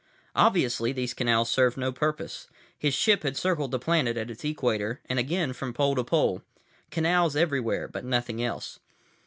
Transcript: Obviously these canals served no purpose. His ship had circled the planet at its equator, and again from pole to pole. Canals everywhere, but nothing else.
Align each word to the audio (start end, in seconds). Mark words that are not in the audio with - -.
Obviously 0.35 0.91
these 0.91 1.13
canals 1.13 1.47
served 1.51 1.77
no 1.77 1.91
purpose. 1.91 2.47
His 2.75 2.95
ship 2.95 3.21
had 3.21 3.37
circled 3.37 3.69
the 3.69 3.77
planet 3.77 4.17
at 4.17 4.31
its 4.31 4.43
equator, 4.43 4.99
and 5.07 5.19
again 5.19 5.53
from 5.53 5.75
pole 5.75 5.93
to 5.93 6.03
pole. 6.03 6.41
Canals 6.89 7.35
everywhere, 7.35 7.87
but 7.87 8.03
nothing 8.03 8.41
else. 8.43 8.79